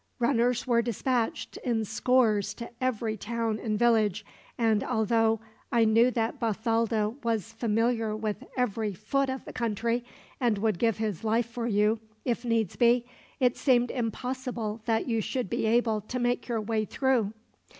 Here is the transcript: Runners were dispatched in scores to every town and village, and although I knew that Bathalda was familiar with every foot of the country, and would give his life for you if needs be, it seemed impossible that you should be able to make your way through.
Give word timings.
Runners 0.17 0.65
were 0.65 0.81
dispatched 0.81 1.57
in 1.57 1.85
scores 1.85 2.55
to 2.55 2.71
every 2.81 3.15
town 3.15 3.59
and 3.59 3.77
village, 3.77 4.25
and 4.57 4.83
although 4.83 5.39
I 5.71 5.85
knew 5.85 6.09
that 6.09 6.39
Bathalda 6.39 7.11
was 7.23 7.53
familiar 7.53 8.15
with 8.15 8.43
every 8.57 8.95
foot 8.95 9.29
of 9.29 9.45
the 9.45 9.53
country, 9.53 10.03
and 10.39 10.57
would 10.57 10.79
give 10.79 10.97
his 10.97 11.23
life 11.23 11.45
for 11.51 11.67
you 11.67 11.99
if 12.25 12.43
needs 12.43 12.75
be, 12.75 13.05
it 13.39 13.57
seemed 13.57 13.91
impossible 13.91 14.81
that 14.85 15.07
you 15.07 15.21
should 15.21 15.51
be 15.51 15.67
able 15.67 16.01
to 16.01 16.17
make 16.17 16.47
your 16.47 16.61
way 16.61 16.83
through. 16.83 17.33